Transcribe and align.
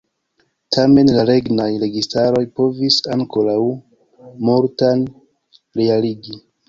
Tamen 0.75 1.09
la 1.17 1.25
regnaj 1.29 1.67
registaroj 1.83 2.43
povis 2.61 2.97
ankoraŭ 3.17 3.59
multan 4.49 5.05
realigi. 5.83 6.41